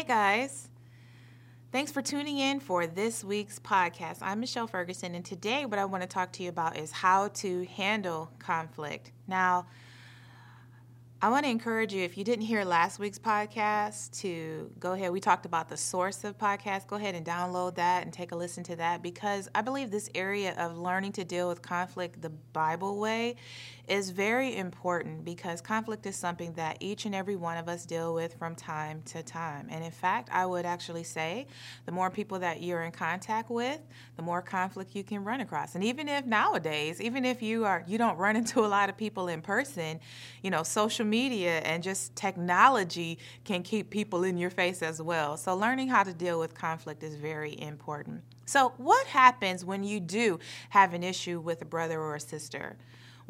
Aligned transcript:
Hey 0.00 0.06
guys. 0.06 0.70
Thanks 1.72 1.92
for 1.92 2.00
tuning 2.00 2.38
in 2.38 2.58
for 2.58 2.86
this 2.86 3.22
week's 3.22 3.58
podcast. 3.58 4.20
I'm 4.22 4.40
Michelle 4.40 4.66
Ferguson, 4.66 5.14
and 5.14 5.22
today 5.22 5.66
what 5.66 5.78
I 5.78 5.84
want 5.84 6.02
to 6.02 6.08
talk 6.08 6.32
to 6.32 6.42
you 6.42 6.48
about 6.48 6.78
is 6.78 6.90
how 6.90 7.28
to 7.28 7.66
handle 7.66 8.30
conflict. 8.38 9.12
Now, 9.28 9.66
I 11.22 11.28
want 11.28 11.44
to 11.44 11.50
encourage 11.50 11.92
you, 11.92 12.02
if 12.02 12.16
you 12.16 12.24
didn't 12.24 12.46
hear 12.46 12.64
last 12.64 12.98
week's 12.98 13.18
podcast, 13.18 14.18
to 14.22 14.70
go 14.80 14.92
ahead. 14.92 15.12
We 15.12 15.20
talked 15.20 15.44
about 15.44 15.68
the 15.68 15.76
source 15.76 16.24
of 16.24 16.38
podcasts. 16.38 16.86
Go 16.86 16.96
ahead 16.96 17.14
and 17.14 17.26
download 17.26 17.74
that 17.74 18.04
and 18.04 18.12
take 18.12 18.32
a 18.32 18.36
listen 18.36 18.64
to 18.64 18.76
that 18.76 19.02
because 19.02 19.46
I 19.54 19.60
believe 19.60 19.90
this 19.90 20.08
area 20.14 20.54
of 20.56 20.78
learning 20.78 21.12
to 21.12 21.24
deal 21.24 21.46
with 21.46 21.60
conflict 21.60 22.22
the 22.22 22.30
Bible 22.30 22.98
way 22.98 23.36
is 23.90 24.10
very 24.10 24.56
important 24.56 25.24
because 25.24 25.60
conflict 25.60 26.06
is 26.06 26.14
something 26.14 26.52
that 26.52 26.76
each 26.78 27.06
and 27.06 27.14
every 27.14 27.34
one 27.34 27.58
of 27.58 27.68
us 27.68 27.84
deal 27.84 28.14
with 28.14 28.32
from 28.38 28.54
time 28.54 29.02
to 29.04 29.20
time. 29.20 29.66
And 29.68 29.84
in 29.84 29.90
fact, 29.90 30.30
I 30.32 30.46
would 30.46 30.64
actually 30.64 31.02
say 31.02 31.48
the 31.86 31.92
more 31.92 32.08
people 32.08 32.38
that 32.38 32.62
you're 32.62 32.84
in 32.84 32.92
contact 32.92 33.50
with, 33.50 33.80
the 34.16 34.22
more 34.22 34.40
conflict 34.40 34.94
you 34.94 35.02
can 35.02 35.24
run 35.24 35.40
across. 35.40 35.74
And 35.74 35.82
even 35.82 36.08
if 36.08 36.24
nowadays, 36.24 37.00
even 37.00 37.24
if 37.24 37.42
you 37.42 37.66
are 37.66 37.84
you 37.86 37.98
don't 37.98 38.16
run 38.16 38.36
into 38.40 38.60
a 38.60 38.68
lot 38.68 38.88
of 38.88 38.96
people 38.96 39.28
in 39.28 39.42
person, 39.42 40.00
you 40.42 40.50
know, 40.50 40.62
social 40.62 41.04
media 41.10 41.58
and 41.58 41.82
just 41.82 42.16
technology 42.16 43.18
can 43.44 43.62
keep 43.62 43.90
people 43.90 44.24
in 44.24 44.38
your 44.38 44.50
face 44.50 44.82
as 44.82 45.02
well. 45.02 45.36
So 45.36 45.54
learning 45.54 45.88
how 45.88 46.04
to 46.04 46.14
deal 46.14 46.38
with 46.38 46.54
conflict 46.54 47.02
is 47.02 47.16
very 47.16 47.60
important. 47.60 48.22
So, 48.46 48.72
what 48.78 49.06
happens 49.06 49.64
when 49.64 49.84
you 49.84 50.00
do 50.00 50.40
have 50.70 50.92
an 50.92 51.04
issue 51.04 51.38
with 51.38 51.62
a 51.62 51.64
brother 51.64 52.00
or 52.00 52.16
a 52.16 52.20
sister? 52.20 52.76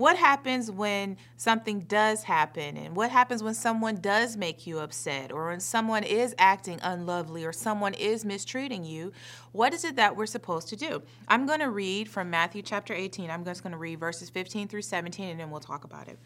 What 0.01 0.17
happens 0.17 0.71
when 0.71 1.19
something 1.37 1.81
does 1.81 2.23
happen? 2.23 2.79
And 2.79 2.97
what 2.97 3.11
happens 3.11 3.43
when 3.43 3.53
someone 3.53 3.97
does 3.97 4.35
make 4.35 4.67
you 4.67 4.79
upset 4.79 5.31
or 5.31 5.49
when 5.49 5.61
someone 5.61 6.05
is 6.05 6.35
acting 6.39 6.81
unlovely 6.83 7.45
or 7.45 7.53
someone 7.53 7.93
is 7.93 8.25
mistreating 8.25 8.83
you? 8.83 9.13
What 9.53 9.75
is 9.75 9.85
it 9.85 9.97
that 9.97 10.17
we're 10.17 10.25
supposed 10.25 10.69
to 10.69 10.77
do? 10.77 11.03
I'm 11.29 11.45
going 11.45 11.61
to 11.61 11.69
read 11.69 12.09
from 12.09 12.31
Matthew 12.31 12.63
chapter 12.63 12.95
18. 12.95 13.31
I'm 13.31 13.45
just 13.45 13.63
going 13.63 13.73
to 13.73 13.79
read 13.79 14.01
verses 14.01 14.31
15 14.31 14.69
through 14.69 14.81
17 14.81 15.29
and 15.29 15.39
then 15.39 15.51
we'll 15.51 15.61
talk 15.61 15.85
about 15.85 16.09
it. 16.09 16.19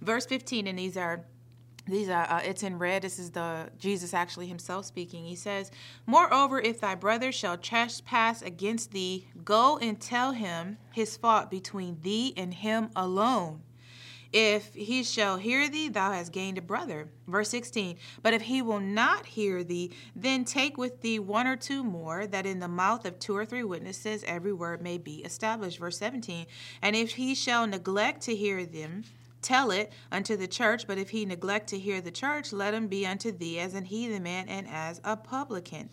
Verse 0.00 0.26
15, 0.26 0.66
and 0.66 0.78
these 0.78 0.96
are 0.96 1.24
these 1.86 2.08
are 2.08 2.30
uh, 2.30 2.40
it's 2.42 2.62
in 2.62 2.78
red 2.78 3.02
this 3.02 3.18
is 3.18 3.32
the 3.32 3.68
jesus 3.78 4.14
actually 4.14 4.46
himself 4.46 4.86
speaking 4.86 5.22
he 5.22 5.36
says 5.36 5.70
moreover 6.06 6.58
if 6.58 6.80
thy 6.80 6.94
brother 6.94 7.30
shall 7.30 7.58
trespass 7.58 8.40
against 8.40 8.92
thee 8.92 9.28
go 9.44 9.76
and 9.76 10.00
tell 10.00 10.32
him 10.32 10.78
his 10.94 11.14
fault 11.18 11.50
between 11.50 12.00
thee 12.00 12.32
and 12.38 12.54
him 12.54 12.88
alone 12.96 13.60
if 14.34 14.74
he 14.74 15.04
shall 15.04 15.36
hear 15.36 15.68
thee, 15.68 15.88
thou 15.88 16.10
hast 16.10 16.32
gained 16.32 16.58
a 16.58 16.62
brother. 16.62 17.08
Verse 17.28 17.48
16. 17.50 17.96
But 18.20 18.34
if 18.34 18.42
he 18.42 18.62
will 18.62 18.80
not 18.80 19.26
hear 19.26 19.62
thee, 19.62 19.92
then 20.16 20.44
take 20.44 20.76
with 20.76 21.02
thee 21.02 21.20
one 21.20 21.46
or 21.46 21.54
two 21.54 21.84
more, 21.84 22.26
that 22.26 22.44
in 22.44 22.58
the 22.58 22.66
mouth 22.66 23.04
of 23.04 23.20
two 23.20 23.36
or 23.36 23.46
three 23.46 23.62
witnesses 23.62 24.24
every 24.26 24.52
word 24.52 24.82
may 24.82 24.98
be 24.98 25.22
established. 25.24 25.78
Verse 25.78 25.98
17. 25.98 26.46
And 26.82 26.96
if 26.96 27.12
he 27.12 27.36
shall 27.36 27.64
neglect 27.68 28.22
to 28.22 28.34
hear 28.34 28.66
them, 28.66 29.04
tell 29.44 29.70
it 29.70 29.92
unto 30.10 30.36
the 30.36 30.48
church, 30.48 30.86
but 30.86 30.98
if 30.98 31.10
he 31.10 31.24
neglect 31.24 31.68
to 31.68 31.78
hear 31.78 32.00
the 32.00 32.10
church, 32.10 32.52
let 32.52 32.74
him 32.74 32.88
be 32.88 33.06
unto 33.06 33.30
thee 33.30 33.60
as 33.60 33.74
an 33.74 33.84
heathen 33.84 34.24
man 34.24 34.48
and 34.48 34.66
as 34.68 35.00
a 35.04 35.16
publican. 35.16 35.90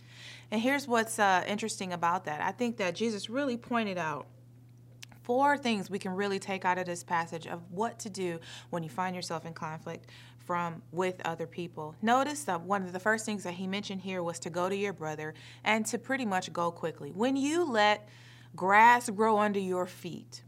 And 0.50 0.60
here's 0.60 0.88
what's 0.88 1.20
uh, 1.20 1.44
interesting 1.48 1.94
about 1.94 2.26
that. 2.26 2.42
I 2.42 2.52
think 2.52 2.78
that 2.78 2.96
Jesus 2.96 3.30
really 3.30 3.58
pointed 3.58 3.98
out 3.98 4.26
four 5.24 5.58
things 5.58 5.90
we 5.90 6.00
can 6.00 6.14
really 6.14 6.40
take 6.40 6.66
out 6.66 6.78
of 6.78 6.86
this 6.86 7.04
passage 7.04 7.46
of 7.46 7.62
what 7.70 8.00
to 8.00 8.10
do 8.10 8.40
when 8.72 8.82
you 8.82 8.90
find 8.90 9.16
yourself 9.16 9.46
in 9.46 9.54
conflict 9.54 10.08
from 10.40 10.82
with 10.92 11.22
other 11.26 11.46
people. 11.46 11.96
Notice 12.02 12.44
that 12.46 12.62
one 12.62 12.84
of 12.84 12.94
the 12.94 13.00
first 13.00 13.26
things 13.26 13.44
that 13.44 13.54
he 13.54 13.68
mentioned 13.68 14.02
here 14.02 14.24
was 14.24 14.40
to 14.40 14.50
go 14.50 14.68
to 14.70 14.76
your 14.76 14.94
brother 14.94 15.34
and 15.64 15.86
to 15.88 15.98
pretty 15.98 16.26
much 16.26 16.52
go 16.52 16.72
quickly. 16.72 17.12
When 17.12 17.36
you 17.36 17.64
let 17.64 18.10
grass 18.56 19.10
grow 19.10 19.38
under 19.38 19.60
your 19.60 19.86
feet, 19.86 20.42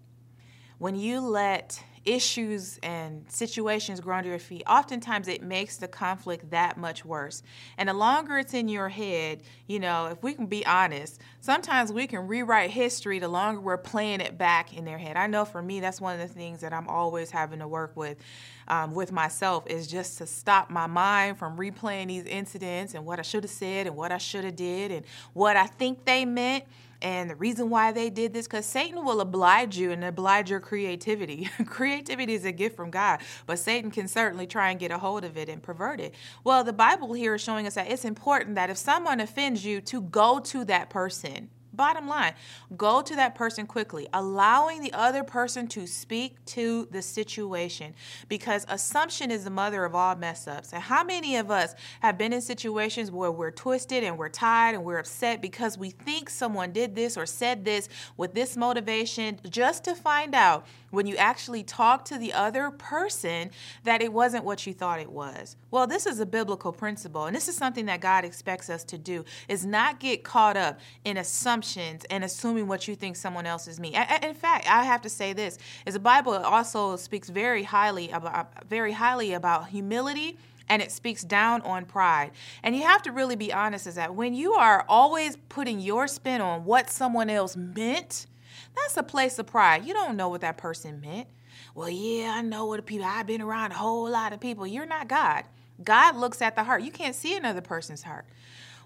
when 0.79 0.95
you 0.95 1.21
let 1.21 1.81
issues 2.05 2.79
and 2.83 3.25
situations 3.29 3.99
grow 3.99 4.17
under 4.17 4.29
your 4.29 4.39
feet, 4.39 4.63
oftentimes 4.67 5.27
it 5.27 5.41
makes 5.41 5.77
the 5.77 5.87
conflict 5.87 6.51
that 6.51 6.77
much 6.77 7.05
worse. 7.05 7.43
And 7.77 7.89
the 7.89 7.93
longer 7.93 8.37
it's 8.37 8.53
in 8.53 8.67
your 8.67 8.89
head, 8.89 9.41
you 9.67 9.79
know, 9.79 10.07
if 10.07 10.21
we 10.21 10.33
can 10.33 10.45
be 10.45 10.65
honest, 10.65 11.21
sometimes 11.41 11.91
we 11.91 12.07
can 12.07 12.27
rewrite 12.27 12.71
history 12.71 13.19
the 13.19 13.27
longer 13.27 13.61
we're 13.61 13.77
playing 13.77 14.21
it 14.21 14.37
back 14.37 14.75
in 14.75 14.85
their 14.85 14.97
head. 14.97 15.15
I 15.15 15.27
know 15.27 15.45
for 15.45 15.61
me, 15.61 15.79
that's 15.79 16.01
one 16.01 16.19
of 16.19 16.27
the 16.27 16.33
things 16.33 16.61
that 16.61 16.73
I'm 16.73 16.87
always 16.87 17.31
having 17.31 17.59
to 17.59 17.67
work 17.67 17.95
with. 17.95 18.17
Um, 18.65 18.93
with 18.93 19.11
myself 19.11 19.67
is 19.67 19.87
just 19.87 20.19
to 20.19 20.25
stop 20.25 20.69
my 20.69 20.87
mind 20.87 21.37
from 21.37 21.57
replaying 21.57 22.07
these 22.07 22.23
incidents 22.23 22.93
and 22.93 23.05
what 23.05 23.19
I 23.19 23.21
should 23.21 23.43
have 23.43 23.51
said 23.51 23.87
and 23.87 23.95
what 23.97 24.13
I 24.13 24.17
should 24.17 24.45
have 24.45 24.55
did 24.55 24.89
and 24.89 25.05
what 25.33 25.57
I 25.57 25.65
think 25.65 26.05
they 26.05 26.23
meant 26.23 26.63
and 27.03 27.29
the 27.29 27.35
reason 27.35 27.69
why 27.69 27.91
they 27.91 28.09
did 28.09 28.33
this, 28.33 28.47
because 28.47 28.65
Satan 28.65 29.03
will 29.03 29.19
oblige 29.19 29.77
you 29.77 29.91
and 29.91 30.03
oblige 30.05 30.49
your 30.49 30.61
creativity. 30.61 31.49
creativity 31.65 32.33
is 32.33 32.45
a 32.45 32.51
gift 32.53 32.77
from 32.77 32.89
God, 32.89 33.19
but 33.45 33.59
Satan 33.59 33.91
can 33.91 34.07
certainly 34.07 34.47
try 34.47 34.71
and 34.71 34.79
get 34.79 34.89
a 34.89 34.97
hold 34.97 35.25
of 35.25 35.37
it 35.37 35.49
and 35.49 35.61
pervert 35.61 35.99
it. 35.99 36.15
Well, 36.45 36.63
the 36.63 36.71
Bible 36.71 37.11
here 37.11 37.35
is 37.35 37.41
showing 37.41 37.67
us 37.67 37.75
that 37.75 37.91
it's 37.91 38.05
important 38.05 38.55
that 38.55 38.69
if 38.69 38.77
someone 38.77 39.19
offends 39.19 39.65
you, 39.65 39.81
to 39.81 40.01
go 40.01 40.39
to 40.39 40.63
that 40.65 40.89
person 40.89 41.49
Bottom 41.73 42.07
line, 42.07 42.33
go 42.77 43.01
to 43.01 43.15
that 43.15 43.33
person 43.33 43.65
quickly, 43.65 44.07
allowing 44.13 44.81
the 44.81 44.93
other 44.93 45.23
person 45.23 45.67
to 45.69 45.87
speak 45.87 46.43
to 46.45 46.87
the 46.91 47.01
situation 47.01 47.95
because 48.29 48.65
assumption 48.69 49.31
is 49.31 49.43
the 49.43 49.49
mother 49.49 49.83
of 49.83 49.95
all 49.95 50.15
mess 50.15 50.47
ups. 50.47 50.71
And 50.71 50.83
how 50.83 51.03
many 51.03 51.35
of 51.37 51.49
us 51.49 51.73
have 52.01 52.17
been 52.17 52.31
in 52.31 52.41
situations 52.41 53.09
where 53.09 53.31
we're 53.31 53.51
twisted 53.51 54.03
and 54.03 54.17
we're 54.17 54.29
tired 54.29 54.75
and 54.75 54.83
we're 54.83 54.99
upset 54.99 55.41
because 55.41 55.77
we 55.77 55.89
think 55.89 56.29
someone 56.29 56.71
did 56.71 56.95
this 56.95 57.17
or 57.17 57.25
said 57.25 57.65
this 57.65 57.89
with 58.17 58.35
this 58.35 58.55
motivation 58.55 59.39
just 59.49 59.83
to 59.85 59.95
find 59.95 60.35
out 60.35 60.67
when 60.93 61.07
you 61.07 61.15
actually 61.15 61.63
talk 61.63 62.05
to 62.05 62.19
the 62.19 62.31
other 62.31 62.69
person 62.69 63.49
that 63.83 64.01
it 64.03 64.13
wasn't 64.13 64.45
what 64.45 64.67
you 64.67 64.73
thought 64.73 64.99
it 64.99 65.11
was? 65.11 65.55
Well, 65.71 65.87
this 65.87 66.05
is 66.05 66.19
a 66.19 66.25
biblical 66.25 66.71
principle, 66.71 67.25
and 67.25 67.35
this 67.35 67.47
is 67.47 67.57
something 67.57 67.87
that 67.87 67.99
God 67.99 68.23
expects 68.23 68.69
us 68.69 68.83
to 68.85 68.97
do 68.99 69.25
is 69.49 69.65
not 69.65 69.99
get 69.99 70.23
caught 70.23 70.55
up 70.55 70.79
in 71.03 71.17
assumptions 71.17 72.05
and 72.11 72.23
assuming 72.23 72.67
what 72.67 72.87
you 72.87 72.95
think 72.95 73.15
someone 73.15 73.47
else 73.47 73.67
is 73.67 73.79
me. 73.79 73.95
In 74.21 74.35
fact, 74.35 74.69
I 74.69 74.83
have 74.83 75.01
to 75.01 75.09
say 75.09 75.33
this: 75.33 75.57
is 75.87 75.95
the 75.95 75.99
Bible 75.99 76.33
also 76.33 76.95
speaks 76.95 77.27
very 77.27 77.63
highly 77.63 78.11
about 78.11 78.35
uh, 78.35 78.43
very 78.69 78.91
highly 78.91 79.33
about 79.33 79.69
humility 79.69 80.37
and 80.69 80.81
it 80.81 80.91
speaks 80.91 81.23
down 81.23 81.61
on 81.61 81.85
pride. 81.85 82.31
And 82.61 82.75
you 82.75 82.83
have 82.83 83.01
to 83.03 83.11
really 83.11 83.35
be 83.35 83.51
honest 83.51 83.87
is 83.87 83.95
that 83.95 84.15
when 84.15 84.33
you 84.33 84.53
are 84.53 84.85
always 84.87 85.37
putting 85.49 85.79
your 85.79 86.07
spin 86.07 86.39
on 86.39 86.65
what 86.65 86.89
someone 86.89 87.29
else 87.29 87.57
meant, 87.57 88.27
that's 88.75 88.97
a 88.97 89.03
place 89.03 89.39
of 89.39 89.47
pride. 89.47 89.85
You 89.85 89.93
don't 89.93 90.17
know 90.17 90.29
what 90.29 90.41
that 90.41 90.57
person 90.57 91.01
meant. 91.01 91.27
Well, 91.75 91.89
yeah, 91.89 92.33
I 92.35 92.41
know 92.41 92.65
what 92.65 92.77
the 92.77 92.83
people, 92.83 93.05
I've 93.05 93.27
been 93.27 93.41
around 93.41 93.71
a 93.71 93.75
whole 93.75 94.09
lot 94.09 94.33
of 94.33 94.39
people. 94.39 94.67
You're 94.67 94.85
not 94.85 95.07
God. 95.07 95.43
God 95.83 96.15
looks 96.15 96.41
at 96.41 96.55
the 96.55 96.63
heart. 96.63 96.83
You 96.83 96.91
can't 96.91 97.15
see 97.15 97.35
another 97.35 97.61
person's 97.61 98.03
heart. 98.03 98.25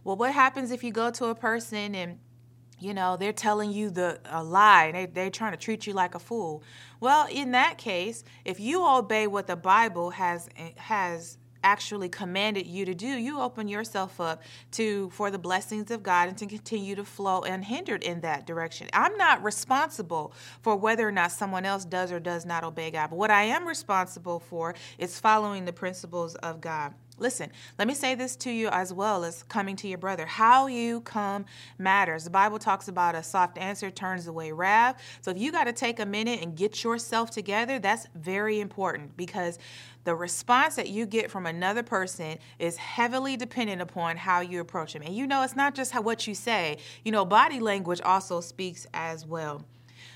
Well, 0.03 0.15
what 0.15 0.33
happens 0.33 0.71
if 0.71 0.83
you 0.83 0.91
go 0.91 1.11
to 1.11 1.25
a 1.25 1.35
person 1.35 1.95
and 1.95 2.19
you 2.79 2.93
know 2.93 3.17
they're 3.17 3.33
telling 3.33 3.71
you 3.71 3.89
the 3.89 4.19
a 4.25 4.43
lie 4.43 4.85
and 4.85 4.95
they, 4.95 5.05
they're 5.07 5.29
trying 5.29 5.51
to 5.51 5.57
treat 5.57 5.87
you 5.87 5.93
like 5.93 6.13
a 6.13 6.19
fool 6.19 6.61
well 6.99 7.27
in 7.31 7.51
that 7.51 7.77
case 7.77 8.23
if 8.45 8.59
you 8.59 8.85
obey 8.87 9.25
what 9.25 9.47
the 9.47 9.55
bible 9.55 10.11
has 10.11 10.47
eh, 10.57 10.69
has 10.75 11.37
actually 11.63 12.09
commanded 12.09 12.67
you 12.67 12.85
to 12.85 12.93
do 12.93 13.07
you 13.07 13.39
open 13.39 13.67
yourself 13.67 14.19
up 14.19 14.43
to 14.71 15.09
for 15.11 15.31
the 15.31 15.39
blessings 15.39 15.91
of 15.91 16.03
god 16.03 16.27
and 16.27 16.37
to 16.37 16.45
continue 16.45 16.95
to 16.95 17.03
flow 17.03 17.41
unhindered 17.41 18.03
in 18.03 18.21
that 18.21 18.45
direction. 18.45 18.87
I'm 18.93 19.17
not 19.17 19.43
responsible 19.43 20.33
for 20.61 20.75
whether 20.75 21.07
or 21.07 21.11
not 21.11 21.31
someone 21.31 21.65
else 21.65 21.85
does 21.85 22.11
or 22.11 22.19
does 22.19 22.45
not 22.45 22.63
obey 22.63 22.91
god 22.91 23.09
but 23.09 23.17
what 23.17 23.31
i 23.31 23.43
am 23.43 23.67
responsible 23.67 24.39
for 24.39 24.75
is 24.97 25.19
following 25.19 25.65
the 25.65 25.73
principles 25.73 26.35
of 26.35 26.61
god 26.61 26.93
Listen, 27.19 27.51
let 27.79 27.87
me 27.87 27.95
say 27.95 28.13
this 28.13 28.35
to 28.37 28.51
you 28.51 28.67
as 28.67 28.93
well 28.93 29.23
as 29.23 29.41
coming 29.43 29.75
to 29.77 29.87
your 29.87 29.97
brother. 29.97 30.25
How 30.25 30.67
you 30.67 31.01
come 31.01 31.45
matters. 31.79 32.23
The 32.25 32.29
Bible 32.29 32.59
talks 32.59 32.87
about 32.87 33.15
a 33.15 33.23
soft 33.23 33.57
answer 33.57 33.89
turns 33.89 34.27
away 34.27 34.51
wrath. 34.51 35.01
So 35.21 35.31
if 35.31 35.37
you 35.39 35.51
got 35.51 35.63
to 35.63 35.73
take 35.73 35.99
a 35.99 36.05
minute 36.05 36.41
and 36.41 36.55
get 36.55 36.83
yourself 36.83 37.31
together, 37.31 37.79
that's 37.79 38.07
very 38.15 38.59
important 38.59 39.17
because 39.17 39.57
the 40.03 40.15
response 40.15 40.75
that 40.75 40.89
you 40.89 41.05
get 41.05 41.31
from 41.31 41.47
another 41.47 41.83
person 41.83 42.37
is 42.59 42.77
heavily 42.77 43.35
dependent 43.35 43.81
upon 43.81 44.15
how 44.15 44.39
you 44.39 44.61
approach 44.61 44.93
them. 44.93 45.01
And 45.01 45.15
you 45.15 45.27
know, 45.27 45.43
it's 45.43 45.55
not 45.55 45.75
just 45.75 45.91
how, 45.91 46.01
what 46.01 46.27
you 46.27 46.35
say, 46.35 46.77
you 47.03 47.11
know, 47.11 47.25
body 47.25 47.59
language 47.59 47.99
also 48.01 48.39
speaks 48.39 48.87
as 48.93 49.25
well. 49.25 49.65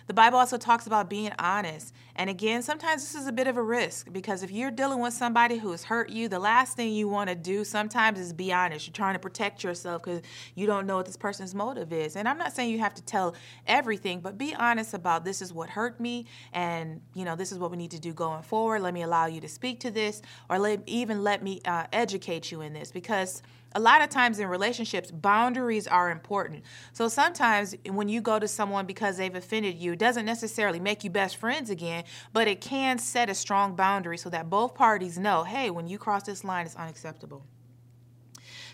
The 0.08 0.14
Bible 0.14 0.40
also 0.40 0.58
talks 0.58 0.88
about 0.88 1.10
being 1.10 1.32
honest 1.40 1.94
And 2.16 2.30
again, 2.30 2.62
sometimes 2.62 3.02
this 3.02 3.20
is 3.20 3.28
a 3.28 3.32
bit 3.32 3.48
of 3.48 3.58
a 3.58 3.62
risk 3.64 4.12
because 4.12 4.44
if 4.44 4.52
you're 4.52 4.72
dealing 4.72 5.00
with 5.00 5.14
somebody 5.14 5.58
who 5.58 5.72
has 5.72 5.86
hurt 5.86 6.10
you, 6.10 6.28
the 6.28 6.40
last 6.40 6.76
thing 6.76 6.94
you 6.94 7.08
want 7.08 7.30
to 7.30 7.36
do 7.36 7.64
sometimes 7.64 8.20
is 8.20 8.34
be 8.34 8.52
honest. 8.52 8.88
You're 8.88 8.94
trying 8.94 9.14
to 9.14 9.20
protect 9.20 9.64
yourself 9.64 10.04
because 10.04 10.22
you 10.54 10.68
don't 10.68 10.86
know 10.86 10.98
what 10.98 11.06
this 11.06 11.18
person's 11.18 11.56
motive 11.56 11.94
is. 11.94 12.16
And 12.16 12.28
I'm 12.28 12.38
not 12.38 12.54
saying 12.54 12.70
you 12.70 12.80
have 12.80 12.94
to 12.96 13.04
tell 13.04 13.36
everything, 13.66 14.20
but 14.20 14.38
be 14.38 14.54
honest 14.54 14.94
about 14.94 15.24
this 15.24 15.42
is 15.42 15.54
what 15.54 15.70
hurt 15.70 16.00
me 16.00 16.26
and, 16.54 17.02
you 17.16 17.26
know, 17.26 17.36
this 17.36 17.52
is 17.52 17.58
what 17.58 17.72
we 17.72 17.78
need 17.78 17.92
to 17.92 18.00
do 18.00 18.14
going 18.14 18.44
forward. 18.44 18.82
Let 18.82 18.94
me 18.94 19.04
allow 19.04 19.28
you 19.28 19.42
to 19.42 19.48
speak 19.48 19.80
to 19.82 19.92
this 19.92 20.22
or 20.50 20.60
let, 20.60 20.82
even 20.86 21.24
let 21.24 21.42
me 21.44 21.62
uh, 21.66 21.86
educate 21.94 22.52
you 22.52 22.62
in 22.62 22.74
this 22.74 22.92
because 22.92 23.42
a 23.74 23.80
lot 23.80 24.02
of 24.02 24.10
times 24.10 24.40
in 24.40 24.48
relationships, 24.48 25.12
boundaries 25.12 25.88
are 25.88 26.12
important. 26.12 26.64
So 26.94 27.08
sometimes 27.08 27.76
when 27.90 28.10
you 28.10 28.22
go 28.22 28.40
to 28.40 28.48
someone 28.48 28.86
because 28.86 29.18
they've 29.18 29.34
offended 29.34 29.78
you, 29.78 29.94
it 29.94 30.00
doesn't 30.00 30.26
necessarily 30.26 30.80
make 30.80 31.04
you 31.04 31.10
best 31.10 31.38
friends 31.38 31.70
again, 31.70 32.04
but 32.34 32.48
it 32.48 32.62
can 32.62 32.98
set 32.98 33.30
a 33.30 33.36
strong 33.36 33.76
boundary 33.76 34.18
so 34.18 34.30
that 34.30 34.50
both 34.50 34.76
parties 34.76 35.18
know 35.18 35.44
hey, 35.44 35.70
when 35.70 35.88
you 35.88 35.98
cross 35.98 36.24
this 36.24 36.44
line, 36.44 36.66
it's 36.66 36.76
unacceptable. 36.76 37.46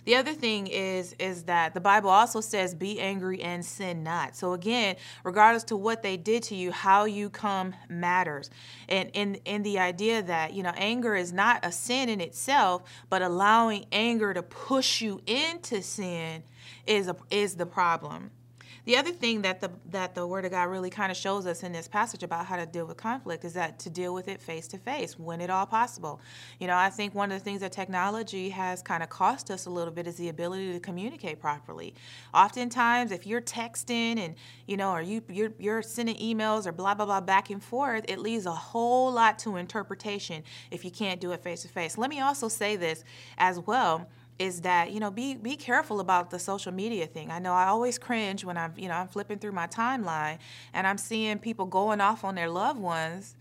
The 0.07 0.15
other 0.15 0.31
thing 0.31 0.67
is 0.67 1.13
is 1.19 1.43
that 1.43 1.73
the 1.73 1.81
Bible 1.81 2.09
also 2.09 2.39
says 2.39 2.73
be 2.73 2.97
angry 2.97 3.41
and 3.41 3.65
sin 3.65 4.03
not. 4.03 4.37
So 4.37 4.53
again, 4.53 4.95
regardless 5.25 5.65
to 5.65 5.75
what 5.75 6.01
they 6.01 6.15
did 6.15 6.43
to 6.43 6.55
you, 6.55 6.71
how 6.71 7.03
you 7.03 7.29
come 7.29 7.75
matters. 7.89 8.49
And 8.87 9.09
in 9.11 9.35
in 9.43 9.63
the 9.63 9.79
idea 9.79 10.21
that, 10.21 10.53
you 10.53 10.63
know, 10.63 10.71
anger 10.77 11.13
is 11.13 11.33
not 11.33 11.65
a 11.65 11.73
sin 11.73 12.07
in 12.07 12.21
itself, 12.21 12.83
but 13.09 13.21
allowing 13.21 13.85
anger 13.91 14.33
to 14.33 14.43
push 14.43 15.01
you 15.01 15.19
into 15.27 15.81
sin 15.81 16.43
is 16.85 17.09
a, 17.09 17.15
is 17.29 17.55
the 17.55 17.65
problem. 17.65 18.31
The 18.87 18.95
other 18.95 19.11
thing 19.11 19.41
that 19.41 19.59
the 19.59 19.69
that 19.89 20.15
the 20.15 20.25
Word 20.25 20.45
of 20.45 20.51
God 20.51 20.69
really 20.69 20.89
kind 20.89 21.11
of 21.11 21.17
shows 21.17 21.45
us 21.45 21.61
in 21.61 21.73
this 21.73 21.89
passage 21.89 22.23
about 22.23 22.45
how 22.45 22.55
to 22.55 22.65
deal 22.65 22.85
with 22.85 22.95
conflict 22.95 23.43
is 23.43 23.51
that 23.55 23.79
to 23.79 23.89
deal 23.89 24.13
with 24.13 24.29
it 24.29 24.41
face 24.41 24.65
to 24.69 24.77
face 24.77 25.19
when 25.19 25.41
at 25.41 25.49
all 25.49 25.65
possible. 25.65 26.21
You 26.57 26.67
know, 26.67 26.77
I 26.77 26.89
think 26.89 27.13
one 27.13 27.29
of 27.29 27.37
the 27.37 27.43
things 27.43 27.59
that 27.59 27.73
technology 27.73 28.47
has 28.47 28.81
kind 28.81 29.03
of 29.03 29.09
cost 29.09 29.51
us 29.51 29.65
a 29.65 29.69
little 29.69 29.91
bit 29.91 30.07
is 30.07 30.15
the 30.15 30.29
ability 30.29 30.71
to 30.71 30.79
communicate 30.79 31.41
properly. 31.41 31.95
Oftentimes, 32.33 33.11
if 33.11 33.27
you're 33.27 33.41
texting 33.41 34.19
and 34.19 34.35
you 34.67 34.77
know, 34.77 34.91
or 34.91 35.01
you 35.01 35.21
you're, 35.27 35.51
you're 35.59 35.81
sending 35.81 36.15
emails 36.15 36.65
or 36.65 36.71
blah 36.71 36.93
blah 36.93 37.05
blah 37.05 37.19
back 37.19 37.49
and 37.49 37.61
forth, 37.61 38.05
it 38.07 38.19
leaves 38.19 38.45
a 38.45 38.53
whole 38.53 39.11
lot 39.11 39.37
to 39.39 39.57
interpretation 39.57 40.43
if 40.71 40.85
you 40.85 40.91
can't 40.91 41.19
do 41.19 41.33
it 41.33 41.43
face 41.43 41.63
to 41.63 41.67
face. 41.67 41.97
Let 41.97 42.09
me 42.09 42.21
also 42.21 42.47
say 42.47 42.77
this 42.77 43.03
as 43.37 43.59
well 43.59 44.07
is 44.39 44.61
that 44.61 44.91
you 44.91 44.99
know 44.99 45.11
be 45.11 45.35
be 45.35 45.55
careful 45.55 45.99
about 45.99 46.29
the 46.29 46.39
social 46.39 46.71
media 46.71 47.07
thing. 47.07 47.31
I 47.31 47.39
know 47.39 47.53
I 47.53 47.67
always 47.67 47.97
cringe 47.97 48.45
when 48.45 48.57
I'm 48.57 48.73
you 48.77 48.87
know 48.87 48.95
I'm 48.95 49.07
flipping 49.07 49.39
through 49.39 49.53
my 49.53 49.67
timeline 49.67 50.37
and 50.73 50.85
I'm 50.85 50.97
seeing 50.97 51.39
people 51.39 51.65
going 51.65 52.01
off 52.01 52.23
on 52.23 52.35
their 52.35 52.49
loved 52.49 52.79
ones 52.79 53.35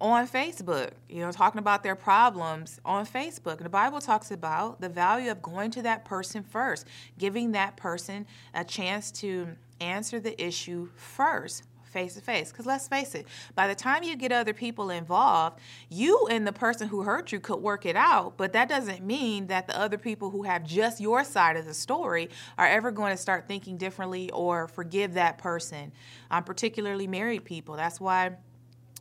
on 0.00 0.28
Facebook, 0.28 0.90
you 1.08 1.20
know, 1.20 1.32
talking 1.32 1.58
about 1.58 1.82
their 1.82 1.96
problems 1.96 2.80
on 2.84 3.04
Facebook. 3.04 3.58
The 3.58 3.68
Bible 3.68 4.00
talks 4.00 4.30
about 4.30 4.80
the 4.80 4.88
value 4.88 5.30
of 5.30 5.42
going 5.42 5.72
to 5.72 5.82
that 5.82 6.04
person 6.04 6.44
first, 6.44 6.86
giving 7.18 7.52
that 7.52 7.76
person 7.76 8.26
a 8.54 8.64
chance 8.64 9.10
to 9.10 9.48
answer 9.80 10.20
the 10.20 10.40
issue 10.40 10.88
first 10.94 11.64
face 11.88 12.14
to 12.14 12.20
face. 12.20 12.50
Because 12.50 12.66
let's 12.66 12.88
face 12.88 13.14
it, 13.14 13.26
by 13.54 13.66
the 13.66 13.74
time 13.74 14.02
you 14.02 14.16
get 14.16 14.32
other 14.32 14.52
people 14.52 14.90
involved, 14.90 15.58
you 15.88 16.26
and 16.30 16.46
the 16.46 16.52
person 16.52 16.88
who 16.88 17.02
hurt 17.02 17.32
you 17.32 17.40
could 17.40 17.60
work 17.60 17.86
it 17.86 17.96
out, 17.96 18.36
but 18.36 18.52
that 18.52 18.68
doesn't 18.68 19.04
mean 19.04 19.46
that 19.48 19.66
the 19.66 19.78
other 19.78 19.98
people 19.98 20.30
who 20.30 20.42
have 20.42 20.64
just 20.64 21.00
your 21.00 21.24
side 21.24 21.56
of 21.56 21.64
the 21.64 21.74
story 21.74 22.30
are 22.56 22.66
ever 22.66 22.90
going 22.90 23.12
to 23.12 23.16
start 23.16 23.48
thinking 23.48 23.76
differently 23.76 24.30
or 24.30 24.68
forgive 24.68 25.14
that 25.14 25.38
person, 25.38 25.92
um, 26.30 26.44
particularly 26.44 27.06
married 27.06 27.44
people. 27.44 27.76
That's 27.76 28.00
why 28.00 28.36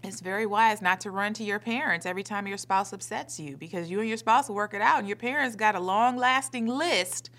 it's 0.08 0.22
very 0.22 0.46
wise 0.46 0.82
not 0.82 1.02
to 1.02 1.12
run 1.12 1.34
to 1.34 1.44
your 1.44 1.60
parents 1.60 2.06
every 2.06 2.24
time 2.24 2.48
your 2.48 2.58
spouse 2.58 2.94
upsets 2.94 3.40
you 3.40 3.58
because 3.58 3.90
you 3.90 4.00
and 4.00 4.08
your 4.08 4.18
spouse 4.18 4.48
will 4.48 4.56
work 4.56 4.74
it 4.74 4.82
out 4.82 5.00
and 5.00 5.08
your 5.08 5.18
parents 5.18 5.56
got 5.56 5.76
a 5.76 5.80
long 5.80 6.18
lasting 6.18 6.66
list 6.66 7.30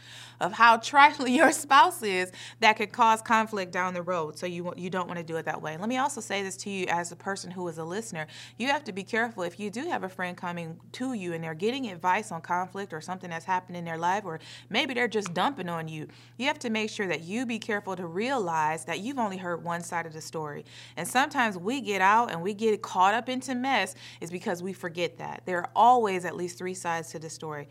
of 0.40 0.52
how 0.52 0.76
trifling 0.88 1.34
your 1.34 1.52
spouse 1.52 2.02
is 2.02 2.32
that 2.60 2.76
could 2.76 2.92
cause 2.92 3.22
conflict 3.22 3.72
down 3.72 3.94
the 3.94 4.02
road. 4.02 4.38
So 4.38 4.46
you 4.46 4.72
you 4.76 4.90
don't 4.90 5.06
want 5.06 5.18
to 5.18 5.24
do 5.24 5.36
it 5.36 5.44
that 5.46 5.60
way. 5.60 5.76
let 5.76 5.88
me 5.88 5.96
also 5.96 6.20
say 6.20 6.42
this 6.42 6.56
to 6.58 6.70
you 6.70 6.86
as 6.88 7.12
a 7.12 7.16
person 7.16 7.50
who 7.50 7.66
is 7.68 7.78
a 7.78 7.84
listener. 7.84 8.26
You 8.56 8.68
have 8.68 8.84
to 8.84 8.92
be 8.92 9.02
careful 9.02 9.42
if 9.42 9.58
you 9.58 9.70
do 9.70 9.88
have 9.88 10.04
a 10.04 10.08
friend 10.08 10.36
coming 10.36 10.78
to 10.92 11.12
you 11.14 11.32
and 11.32 11.42
they're 11.42 11.54
getting 11.54 11.90
advice 11.90 12.32
on 12.32 12.40
conflict 12.40 12.92
or 12.92 13.00
something 13.00 13.30
that's 13.30 13.44
happened 13.44 13.76
in 13.76 13.84
their 13.84 13.98
life 13.98 14.24
or 14.24 14.40
maybe 14.70 14.94
they're 14.94 15.08
just 15.08 15.34
dumping 15.34 15.68
on 15.68 15.88
you. 15.88 16.08
You 16.36 16.46
have 16.46 16.58
to 16.60 16.70
make 16.70 16.90
sure 16.90 17.06
that 17.06 17.22
you 17.22 17.46
be 17.46 17.58
careful 17.58 17.96
to 17.96 18.06
realize 18.06 18.84
that 18.84 19.00
you've 19.00 19.18
only 19.18 19.36
heard 19.36 19.64
one 19.64 19.82
side 19.82 20.06
of 20.06 20.12
the 20.12 20.20
story. 20.20 20.64
And 20.96 21.06
sometimes 21.06 21.56
we 21.56 21.80
get 21.80 22.00
out 22.00 22.30
and 22.30 22.42
we 22.42 22.54
get 22.58 22.82
caught 22.82 23.14
up 23.14 23.28
into 23.28 23.54
mess 23.54 23.94
is 24.20 24.30
because 24.30 24.62
we 24.62 24.72
forget 24.72 25.18
that. 25.18 25.42
There 25.46 25.58
are 25.58 25.70
always 25.74 26.24
at 26.24 26.36
least 26.36 26.58
three 26.58 26.74
sides 26.74 27.10
to 27.12 27.18
the 27.18 27.30
story 27.30 27.68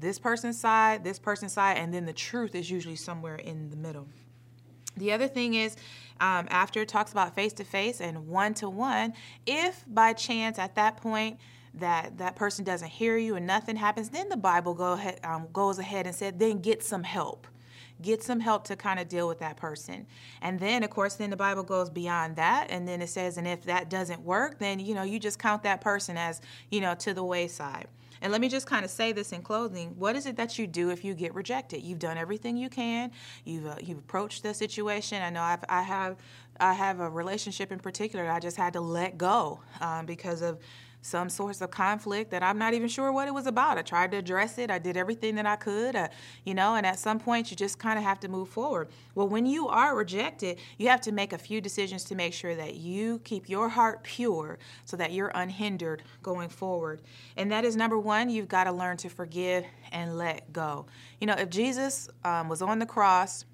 this 0.00 0.18
person's 0.18 0.58
side, 0.58 1.04
this 1.04 1.18
person's 1.18 1.52
side, 1.52 1.76
and 1.76 1.92
then 1.92 2.06
the 2.06 2.12
truth 2.12 2.54
is 2.54 2.70
usually 2.70 2.96
somewhere 2.96 3.36
in 3.36 3.70
the 3.70 3.76
middle. 3.76 4.08
The 4.96 5.12
other 5.12 5.28
thing 5.28 5.54
is, 5.54 5.76
um, 6.20 6.48
after 6.50 6.80
it 6.80 6.88
talks 6.88 7.12
about 7.12 7.34
face 7.34 7.52
to 7.54 7.64
face 7.64 8.00
and 8.00 8.26
one 8.26 8.54
to 8.54 8.68
one, 8.68 9.14
if 9.46 9.84
by 9.86 10.12
chance 10.12 10.58
at 10.58 10.74
that 10.74 10.96
point 10.96 11.38
that 11.74 12.18
that 12.18 12.34
person 12.34 12.64
doesn't 12.64 12.88
hear 12.88 13.16
you 13.16 13.36
and 13.36 13.46
nothing 13.46 13.76
happens, 13.76 14.08
then 14.08 14.28
the 14.28 14.36
Bible 14.36 14.74
go 14.74 14.94
ahead, 14.94 15.20
um, 15.22 15.46
goes 15.52 15.78
ahead 15.78 16.06
and 16.06 16.14
said, 16.14 16.38
then 16.38 16.58
get 16.58 16.82
some 16.82 17.04
help. 17.04 17.46
Get 18.02 18.22
some 18.22 18.40
help 18.40 18.64
to 18.64 18.76
kind 18.76 18.98
of 18.98 19.08
deal 19.08 19.28
with 19.28 19.38
that 19.40 19.56
person. 19.56 20.06
And 20.42 20.58
then, 20.58 20.82
of 20.82 20.90
course, 20.90 21.14
then 21.14 21.30
the 21.30 21.36
Bible 21.36 21.62
goes 21.62 21.90
beyond 21.90 22.36
that. 22.36 22.68
And 22.70 22.86
then 22.86 23.02
it 23.02 23.08
says, 23.08 23.36
and 23.36 23.46
if 23.46 23.64
that 23.64 23.90
doesn't 23.90 24.20
work, 24.22 24.58
then, 24.58 24.80
you 24.80 24.94
know, 24.94 25.02
you 25.02 25.18
just 25.18 25.38
count 25.38 25.62
that 25.64 25.80
person 25.80 26.16
as, 26.16 26.40
you 26.70 26.80
know, 26.80 26.94
to 26.96 27.14
the 27.14 27.24
wayside. 27.24 27.88
And 28.22 28.32
let 28.32 28.40
me 28.40 28.48
just 28.48 28.66
kind 28.66 28.84
of 28.84 28.90
say 28.90 29.12
this 29.12 29.32
in 29.32 29.42
closing. 29.42 29.90
What 29.98 30.14
is 30.14 30.26
it 30.26 30.36
that 30.36 30.58
you 30.58 30.66
do 30.66 30.90
if 30.90 31.04
you 31.04 31.14
get 31.14 31.34
rejected? 31.34 31.82
You've 31.82 31.98
done 31.98 32.18
everything 32.18 32.56
you 32.56 32.68
can. 32.68 33.12
You've 33.44 33.66
uh, 33.66 33.76
you've 33.80 33.98
approached 33.98 34.42
the 34.42 34.52
situation. 34.52 35.22
I 35.22 35.30
know 35.30 35.42
I've, 35.42 35.64
I 35.68 35.82
have 35.82 36.16
I 36.58 36.74
have 36.74 37.00
a 37.00 37.08
relationship 37.08 37.72
in 37.72 37.78
particular 37.78 38.30
I 38.30 38.38
just 38.38 38.58
had 38.58 38.74
to 38.74 38.80
let 38.80 39.16
go 39.16 39.60
um, 39.80 40.04
because 40.04 40.42
of 40.42 40.58
some 41.02 41.28
source 41.28 41.60
of 41.60 41.70
conflict 41.70 42.30
that 42.30 42.42
I'm 42.42 42.58
not 42.58 42.74
even 42.74 42.88
sure 42.88 43.12
what 43.12 43.28
it 43.28 43.34
was 43.34 43.46
about. 43.46 43.78
I 43.78 43.82
tried 43.82 44.10
to 44.12 44.18
address 44.18 44.58
it. 44.58 44.70
I 44.70 44.78
did 44.78 44.96
everything 44.96 45.34
that 45.36 45.46
I 45.46 45.56
could, 45.56 45.96
uh, 45.96 46.08
you 46.44 46.54
know, 46.54 46.74
and 46.74 46.86
at 46.86 46.98
some 46.98 47.18
point 47.18 47.50
you 47.50 47.56
just 47.56 47.78
kind 47.78 47.98
of 47.98 48.04
have 48.04 48.20
to 48.20 48.28
move 48.28 48.48
forward. 48.48 48.88
Well, 49.14 49.28
when 49.28 49.46
you 49.46 49.68
are 49.68 49.96
rejected, 49.96 50.58
you 50.78 50.88
have 50.88 51.00
to 51.02 51.12
make 51.12 51.32
a 51.32 51.38
few 51.38 51.60
decisions 51.60 52.04
to 52.04 52.14
make 52.14 52.32
sure 52.32 52.54
that 52.54 52.74
you 52.74 53.20
keep 53.20 53.48
your 53.48 53.68
heart 53.68 54.02
pure 54.02 54.58
so 54.84 54.96
that 54.96 55.12
you're 55.12 55.32
unhindered 55.34 56.02
going 56.22 56.48
forward. 56.48 57.00
And 57.36 57.50
that 57.50 57.64
is 57.64 57.76
number 57.76 57.98
one, 57.98 58.28
you've 58.28 58.48
got 58.48 58.64
to 58.64 58.72
learn 58.72 58.96
to 58.98 59.08
forgive 59.08 59.64
and 59.92 60.18
let 60.18 60.52
go. 60.52 60.86
You 61.20 61.26
know, 61.26 61.34
if 61.34 61.50
Jesus 61.50 62.08
um, 62.24 62.48
was 62.48 62.62
on 62.62 62.78
the 62.78 62.86
cross, 62.86 63.44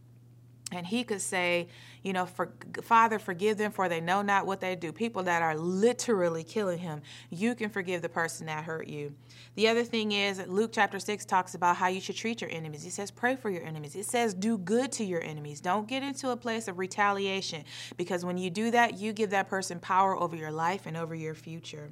and 0.72 0.86
he 0.86 1.04
could 1.04 1.20
say, 1.20 1.68
you 2.02 2.12
know, 2.12 2.26
for, 2.26 2.52
Father, 2.82 3.18
forgive 3.18 3.56
them 3.56 3.70
for 3.70 3.88
they 3.88 4.00
know 4.00 4.20
not 4.20 4.46
what 4.46 4.60
they 4.60 4.74
do. 4.74 4.92
People 4.92 5.22
that 5.24 5.40
are 5.40 5.56
literally 5.56 6.42
killing 6.42 6.78
him, 6.78 7.02
you 7.30 7.54
can 7.54 7.70
forgive 7.70 8.02
the 8.02 8.08
person 8.08 8.46
that 8.46 8.64
hurt 8.64 8.88
you. 8.88 9.14
The 9.54 9.68
other 9.68 9.84
thing 9.84 10.12
is, 10.12 10.44
Luke 10.46 10.70
chapter 10.72 10.98
6 10.98 11.24
talks 11.24 11.54
about 11.54 11.76
how 11.76 11.86
you 11.86 12.00
should 12.00 12.16
treat 12.16 12.40
your 12.40 12.50
enemies. 12.50 12.82
He 12.82 12.90
says, 12.90 13.10
pray 13.12 13.36
for 13.36 13.48
your 13.48 13.62
enemies. 13.62 13.94
It 13.94 14.06
says, 14.06 14.34
do 14.34 14.58
good 14.58 14.90
to 14.92 15.04
your 15.04 15.22
enemies. 15.22 15.60
Don't 15.60 15.86
get 15.86 16.02
into 16.02 16.30
a 16.30 16.36
place 16.36 16.66
of 16.68 16.78
retaliation 16.78 17.64
because 17.96 18.24
when 18.24 18.36
you 18.36 18.50
do 18.50 18.72
that, 18.72 18.98
you 18.98 19.12
give 19.12 19.30
that 19.30 19.48
person 19.48 19.78
power 19.78 20.20
over 20.20 20.34
your 20.34 20.52
life 20.52 20.86
and 20.86 20.96
over 20.96 21.14
your 21.14 21.34
future. 21.34 21.90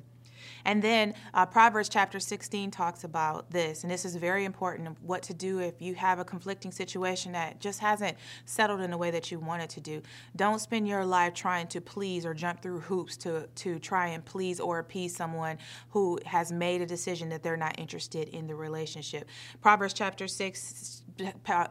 And 0.65 0.83
then 0.83 1.15
uh, 1.33 1.47
Proverbs 1.47 1.89
chapter 1.89 2.19
16 2.19 2.71
talks 2.71 3.05
about 3.05 3.51
this, 3.51 3.83
and 3.83 3.91
this 3.91 4.05
is 4.05 4.17
very 4.17 4.45
important 4.45 4.97
what 5.03 5.23
to 5.25 5.35
do 5.35 5.59
if 5.59 5.81
you 5.81 5.95
have 5.95 6.19
a 6.19 6.25
conflicting 6.25 6.73
situation 6.73 7.33
that 7.33 7.61
just 7.61 7.81
hasn't 7.81 8.17
settled 8.45 8.81
in 8.81 8.91
the 8.91 8.99
way 8.99 9.11
that 9.11 9.31
you 9.31 9.39
want 9.39 9.63
it 9.63 9.71
to 9.71 9.81
do. 9.81 10.03
Don't 10.37 10.61
spend 10.61 10.89
your 10.89 11.05
life 11.05 11.35
trying 11.35 11.67
to 11.69 11.81
please 11.81 12.25
or 12.25 12.35
jump 12.35 12.63
through 12.63 12.81
hoops 12.81 13.17
to, 13.19 13.47
to 13.55 13.79
try 13.79 14.09
and 14.09 14.25
please 14.25 14.61
or 14.61 14.79
appease 14.79 15.15
someone 15.15 15.59
who 15.91 16.19
has 16.25 16.51
made 16.51 16.81
a 16.81 16.87
decision 16.87 17.29
that 17.29 17.43
they're 17.43 17.57
not 17.57 17.79
interested 17.79 18.29
in 18.29 18.47
the 18.47 18.55
relationship. 18.55 19.29
Proverbs 19.61 19.95
chapter 19.95 20.27
6 20.27 21.03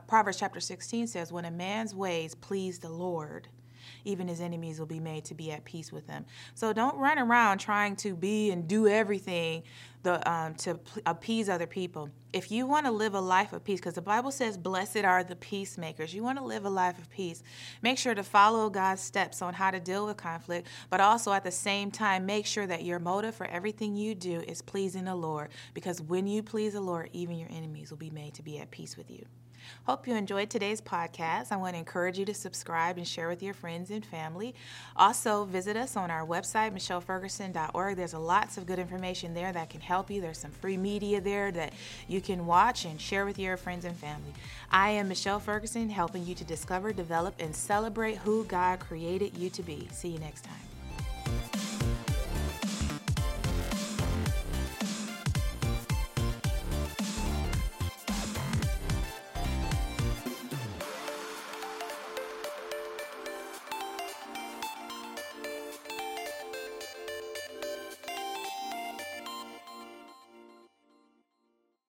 Proverbs 0.08 0.38
chapter 0.38 0.60
16 0.60 1.08
says, 1.08 1.32
When 1.32 1.46
a 1.46 1.52
man's 1.52 1.94
ways 1.94 2.34
please 2.34 2.80
the 2.80 2.90
Lord, 2.90 3.50
even 4.06 4.28
his 4.28 4.42
enemies 4.42 4.80
will 4.80 4.86
be 4.86 5.00
made 5.00 5.26
to 5.26 5.34
be 5.34 5.52
at 5.52 5.66
peace 5.66 5.92
with 5.92 6.08
him. 6.08 6.26
So 6.56 6.74
don't 6.74 6.96
run 6.98 7.20
around 7.20 7.60
trying 7.60 7.96
to 7.98 8.16
be 8.16 8.52
and 8.52 8.68
do 8.68 8.88
everything 8.88 9.64
the, 10.04 10.30
um, 10.30 10.54
to 10.56 10.80
appease 11.06 11.50
other 11.50 11.66
people. 11.66 12.10
If 12.34 12.52
you 12.52 12.68
want 12.68 12.86
to 12.86 12.92
live 12.92 13.14
a 13.14 13.22
life 13.22 13.54
of 13.54 13.64
peace, 13.64 13.80
because 13.80 13.94
the 13.94 14.02
Bible 14.02 14.32
says, 14.32 14.58
Blessed 14.58 14.98
are 14.98 15.24
the 15.24 15.36
peacemakers, 15.36 16.14
you 16.14 16.24
want 16.24 16.38
to 16.40 16.44
live 16.44 16.66
a 16.66 16.70
life 16.70 16.98
of 16.98 17.10
peace, 17.10 17.42
make 17.82 17.98
sure 17.98 18.14
to 18.14 18.24
follow 18.24 18.70
God's 18.70 19.02
steps 19.02 19.42
on 19.42 19.54
how 19.54 19.72
to 19.72 19.80
deal 19.80 20.06
with 20.06 20.18
conflict, 20.18 20.68
but 20.90 21.00
also 21.00 21.32
at 21.32 21.44
the 21.44 21.52
same 21.52 21.90
time, 21.90 22.26
make 22.26 22.46
sure 22.46 22.68
that 22.68 22.84
your 22.84 23.00
motive 23.00 23.36
for 23.36 23.46
everything 23.46 23.96
you 23.96 24.14
do 24.14 24.42
is 24.42 24.62
pleasing 24.62 25.06
the 25.06 25.16
Lord, 25.16 25.50
because 25.74 26.02
when 26.02 26.28
you 26.28 26.44
please 26.44 26.74
the 26.74 26.82
Lord, 26.82 27.10
even 27.14 27.38
your 27.38 27.50
enemies 27.52 27.90
will 27.90 27.98
be 27.98 28.10
made 28.10 28.34
to 28.36 28.44
be 28.44 28.60
at 28.60 28.72
peace 28.72 28.98
with 28.98 29.10
you. 29.10 29.26
Hope 29.86 30.08
you 30.08 30.16
enjoyed 30.16 30.50
today's 30.50 30.82
podcast. 30.82 31.52
I 31.52 31.58
want 31.58 31.74
to 31.74 31.80
encourage 31.80 32.18
you 32.18 32.26
to 32.26 32.34
subscribe 32.34 32.98
and 32.98 33.08
share 33.08 33.28
with 33.30 33.44
your 33.44 33.54
friends 33.54 33.92
and 33.92 34.06
family. 34.06 34.56
Also, 34.96 35.46
visit 35.46 35.78
us 35.78 35.96
on 35.96 36.12
our 36.12 36.26
website, 36.26 36.74
michelleferguson.org. 36.74 37.96
There's 37.98 38.14
lots 38.14 38.58
of 38.58 38.66
good 38.66 38.80
information 38.80 39.34
there 39.34 39.52
that 39.52 39.70
can 39.70 39.82
help 39.82 40.10
you. 40.10 40.22
There's 40.22 40.38
some 40.38 40.52
free 40.52 40.78
media 40.78 41.22
there 41.22 41.52
that 41.52 41.74
you 42.08 42.22
can 42.22 42.46
watch 42.46 42.86
and 42.86 43.00
share 43.00 43.26
with 43.26 43.40
your 43.40 43.58
friends 43.58 43.86
and 43.86 43.96
family. 43.96 44.34
I 44.72 44.90
am 44.90 45.08
Michelle 45.08 45.40
Ferguson, 45.40 45.90
helping 45.90 46.26
you 46.26 46.36
to 46.36 46.44
discover, 46.44 46.94
develop, 46.94 47.36
and 47.40 47.56
celebrate 47.56 48.18
who 48.18 48.46
God 48.46 48.80
created 48.80 49.38
you 49.38 49.50
to 49.52 49.64
be. 49.64 49.88
See 49.92 50.10
you 50.10 50.20
next 50.20 50.44
time. 50.44 50.73